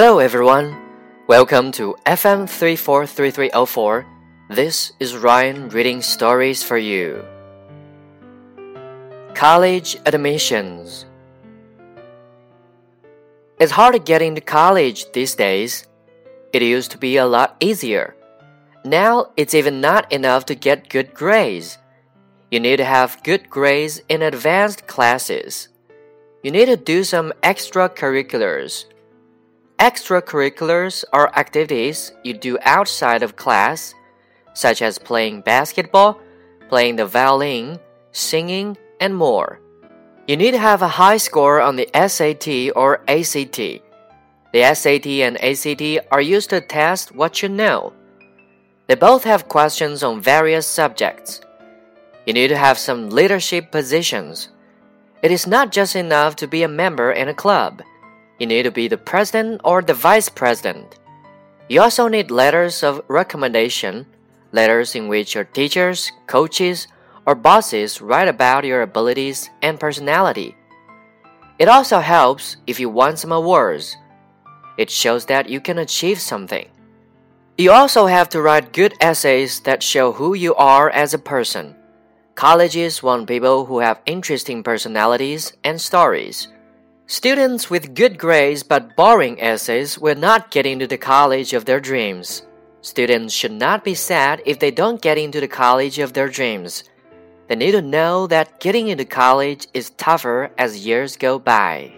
[0.00, 0.78] Hello, everyone.
[1.26, 4.06] Welcome to FM 343304.
[4.48, 7.24] This is Ryan reading stories for you.
[9.34, 11.04] College admissions.
[13.58, 15.88] It's hard to get into college these days.
[16.52, 18.14] It used to be a lot easier.
[18.84, 21.76] Now it's even not enough to get good grades.
[22.52, 25.70] You need to have good grades in advanced classes.
[26.44, 28.84] You need to do some extracurriculars.
[29.78, 33.94] Extracurriculars are activities you do outside of class,
[34.52, 36.20] such as playing basketball,
[36.68, 37.78] playing the violin,
[38.10, 39.60] singing, and more.
[40.26, 43.56] You need to have a high score on the SAT or ACT.
[44.52, 47.92] The SAT and ACT are used to test what you know.
[48.88, 51.40] They both have questions on various subjects.
[52.26, 54.48] You need to have some leadership positions.
[55.22, 57.82] It is not just enough to be a member in a club.
[58.38, 60.98] You need to be the president or the vice president.
[61.68, 64.06] You also need letters of recommendation,
[64.52, 66.86] letters in which your teachers, coaches,
[67.26, 70.56] or bosses write about your abilities and personality.
[71.58, 73.96] It also helps if you won some awards.
[74.78, 76.68] It shows that you can achieve something.
[77.58, 81.74] You also have to write good essays that show who you are as a person.
[82.36, 86.46] Colleges want people who have interesting personalities and stories.
[87.10, 91.80] Students with good grades but boring essays will not get into the college of their
[91.80, 92.42] dreams.
[92.82, 96.84] Students should not be sad if they don't get into the college of their dreams.
[97.46, 101.97] They need to know that getting into college is tougher as years go by.